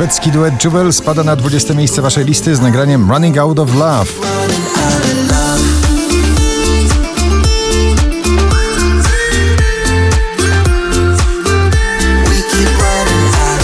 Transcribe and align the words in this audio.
Szwedzki 0.00 0.30
duet 0.32 0.64
Jubel 0.64 0.92
spada 0.92 1.24
na 1.24 1.36
20 1.36 1.74
miejsce 1.74 2.02
waszej 2.02 2.24
listy 2.24 2.56
z 2.56 2.60
nagraniem 2.60 3.10
Running 3.10 3.38
Out 3.38 3.58
of 3.58 3.74
Love. 3.74 4.04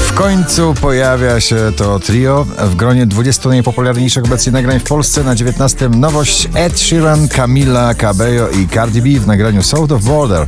W 0.07 0.13
końcu 0.15 0.75
pojawia 0.81 1.41
się 1.41 1.73
to 1.77 1.99
trio 1.99 2.47
w 2.59 2.75
gronie 2.75 3.07
20 3.07 3.49
najpopularniejszych 3.49 4.25
obecnie 4.25 4.53
nagrań 4.53 4.81
w 4.81 4.85
Polsce. 4.85 5.25
Na 5.25 5.35
19 5.35 5.89
nowość 5.89 6.49
Ed 6.55 6.81
Sheeran, 6.81 7.29
Camila 7.29 7.95
Cabello 7.95 8.49
i 8.49 8.69
Cardi 8.69 9.03
B 9.03 9.21
w 9.21 9.27
nagraniu 9.27 9.63
South 9.63 9.93
of 9.93 10.03
Border. 10.03 10.47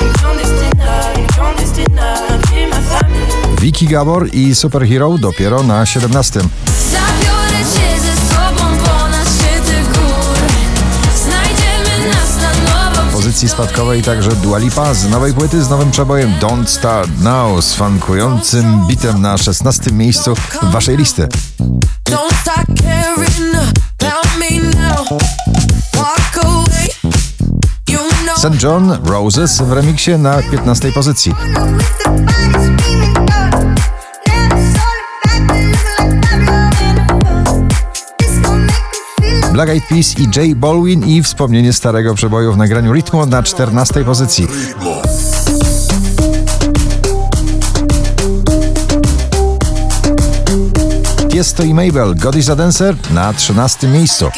Une 0.00 0.12
clandestine, 0.20 0.82
une 1.18 1.26
clandestine, 1.26 2.00
j'ai 2.52 2.66
ma 2.66 2.80
famille. 2.80 3.56
Vicky 3.58 3.86
Gabor 3.86 4.28
i 4.32 4.54
Superhero 4.54 5.18
dopiero 5.18 5.62
na 5.62 5.84
17. 5.84 6.79
pozycji 13.30 13.48
spadkowej 13.48 14.02
także 14.02 14.30
Dua 14.30 14.58
Lipa 14.58 14.94
z 14.94 15.10
nowej 15.10 15.34
płyty 15.34 15.64
z 15.64 15.70
nowym 15.70 15.90
przebojem 15.90 16.32
Don't 16.40 16.66
Start 16.66 17.10
Now 17.20 17.64
z 17.64 17.74
funkującym 17.74 18.86
bitem 18.86 19.22
na 19.22 19.38
16 19.38 19.92
miejscu 19.92 20.34
waszej 20.62 20.96
listy. 20.96 21.28
St. 28.36 28.62
John 28.62 28.98
Roses 29.04 29.60
w 29.60 29.72
remiksie 29.72 30.10
na 30.18 30.42
15 30.42 30.92
pozycji. 30.92 31.34
Black 39.60 39.72
Eyed 39.72 39.88
Peas 39.88 40.18
i 40.18 40.28
J 40.36 40.54
Balwin 40.54 41.08
i 41.08 41.22
wspomnienie 41.22 41.72
starego 41.72 42.14
przeboju 42.14 42.52
w 42.52 42.56
nagraniu 42.56 42.92
Ritmo 42.92 43.26
na 43.26 43.42
14 43.42 44.04
pozycji. 44.04 44.46
Tiesto 51.28 51.62
i 51.62 51.74
Mabel, 51.74 52.14
God 52.14 52.36
is 52.36 52.48
a 52.48 52.56
Dancer 52.56 52.96
na 53.10 53.32
13 53.32 53.88
miejscu. 53.88 54.30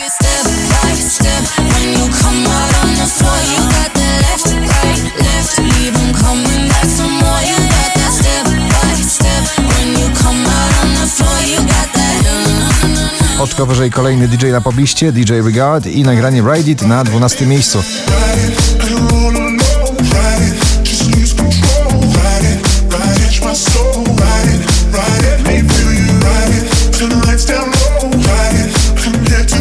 Oczko 13.53 13.67
wyżej 13.67 13.91
kolejny 13.91 14.28
DJ 14.28 14.47
na 14.47 14.61
pobliście, 14.61 15.12
DJ 15.12 15.33
Regard 15.33 15.86
i 15.86 16.03
nagranie 16.03 16.42
Ride 16.55 16.70
It 16.70 16.83
na 16.83 17.05
12 17.05 17.46
miejscu. 17.46 17.83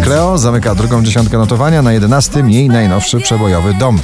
Cleo 0.03 0.37
zamyka 0.37 0.75
drugą 0.75 1.03
dziesiątkę 1.03 1.37
notowania, 1.37 1.81
na 1.81 1.93
11 1.93 2.43
jej 2.47 2.69
najnowszy 2.69 3.19
przebojowy 3.19 3.73
dom 3.73 3.99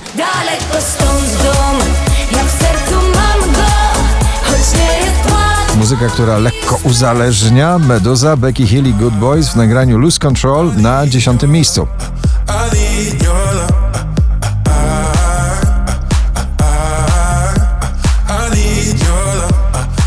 Muzyka, 5.88 6.08
która 6.08 6.38
lekko 6.38 6.80
uzależnia, 6.84 7.80
Meduza, 7.80 8.38
Becky 8.38 8.68
Hill 8.68 8.88
i 8.88 8.94
Good 8.94 9.14
Boys 9.14 9.50
w 9.50 9.56
nagraniu 9.56 9.98
Lose 9.98 10.20
Control 10.20 10.72
na 10.78 11.08
10 11.08 11.42
miejscu. 11.44 11.88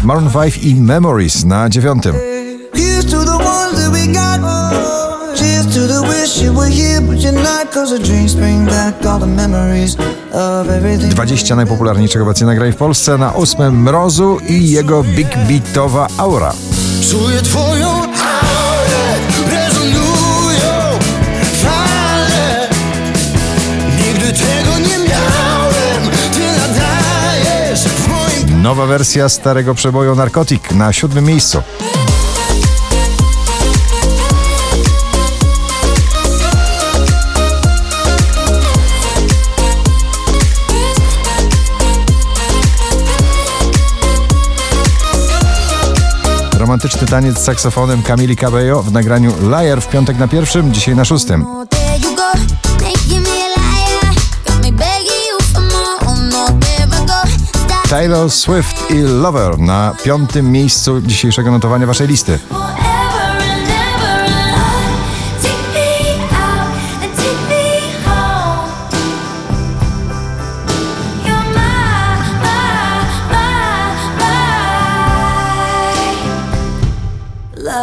Maroon 0.05 0.31
5 0.31 0.59
i 0.59 0.75
Memories 0.75 1.45
na 1.45 1.69
9. 1.69 2.30
Cheers 5.61 5.75
to 5.75 5.87
the 5.87 6.01
wish 6.09 6.43
you 6.43 6.55
were 6.55 6.71
here, 6.71 7.01
but 7.01 7.19
you're 7.19 7.43
not. 7.43 7.71
Cause 7.73 7.99
the 7.99 7.99
dreams 7.99 8.35
bring 8.35 8.67
back 8.67 9.05
all 9.07 9.19
the 9.19 9.27
memories 9.27 9.97
of 10.33 10.69
everything. 10.69 11.15
20 11.15 11.57
najpopularniejszych 11.57 12.23
obecnie 12.23 12.47
nagrań 12.47 12.73
w 12.73 12.77
Polsce 12.77 13.19
na 13.19 13.35
8 13.35 13.83
Mrozu 13.83 14.39
i 14.49 14.71
jego 14.71 15.03
big 15.03 15.29
beatowa 15.49 16.07
aura. 16.19 16.53
Czuję 17.11 17.43
twoją 17.43 17.89
aurę, 17.89 19.15
rezonują 19.51 20.99
fale. 21.53 22.69
Nigdy 24.07 24.33
tego 24.33 24.79
nie 24.79 24.99
miałem, 24.99 26.11
ty 26.33 26.41
nadajesz 26.61 27.81
w 27.81 28.09
moim 28.09 28.63
Nowa 28.63 28.87
wersja 28.87 29.29
starego 29.29 29.75
przeboju 29.75 30.15
Narkotik 30.15 30.73
na 30.73 30.93
7 30.93 31.25
miejscu. 31.25 31.63
Romantyczny 46.71 47.07
taniec 47.07 47.39
z 47.39 47.45
saksofonem 47.45 48.03
Camili 48.03 48.37
Cabello 48.37 48.83
w 48.83 48.93
nagraniu 48.93 49.33
Liar 49.43 49.83
w 49.83 49.89
piątek 49.89 50.19
na 50.19 50.29
pierwszym, 50.29 50.73
dzisiaj 50.73 50.97
na 50.97 51.05
szóstym. 51.05 51.47
Taylor 57.89 58.31
Swift 58.31 58.91
i 58.91 58.95
Lover 58.95 59.59
na 59.59 59.95
piątym 60.05 60.53
miejscu 60.53 61.01
dzisiejszego 61.01 61.51
notowania 61.51 61.87
waszej 61.87 62.09
listy. 62.09 62.39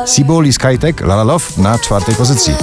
Seabull 0.06 0.48
i 0.48 0.54
Skytech 0.54 1.02
La 1.02 1.16
La 1.16 1.24
Love 1.24 1.46
na 1.58 1.80
czwartej 1.80 2.16
pozycji. 2.16 2.54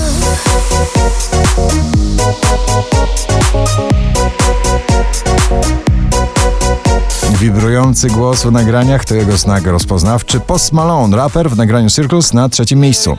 Wibrujący 7.40 8.08
głos 8.08 8.42
w 8.42 8.52
nagraniach 8.52 9.04
to 9.04 9.14
jego 9.14 9.36
znak 9.36 9.66
rozpoznawczy. 9.66 10.40
Post 10.40 10.72
Malone, 10.72 11.16
raper 11.16 11.50
w 11.50 11.56
nagraniu 11.56 11.90
Circles 11.90 12.32
na 12.32 12.48
trzecim 12.48 12.80
miejscu. 12.80 13.18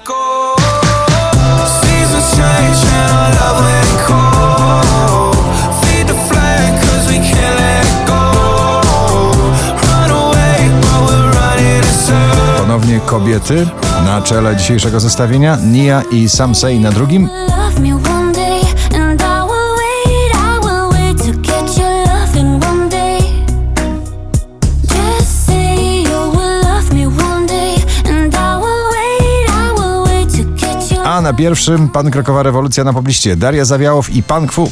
And 28.05 28.35
I 28.35 28.57
will 28.57 28.89
wait, 28.91 29.49
I 29.49 29.71
will 29.79 30.03
wait 30.03 30.29
to 30.37 30.43
get 30.43 30.91
your 30.91 31.05
A 31.05 31.21
na 31.21 31.33
pierwszym 31.33 31.89
pan 31.89 32.11
Krokowa 32.11 32.43
Rewolucja 32.43 32.83
na 32.83 32.93
pobliście. 32.93 33.35
Daria 33.35 33.65
Zawiałow 33.65 34.09
i 34.09 34.23
Pan 34.23 34.47
Kwu. 34.47 34.71